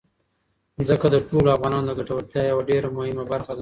[0.87, 3.59] ځمکه د ټولو افغانانو د ګټورتیا یوه ډېره مهمه برخه ده.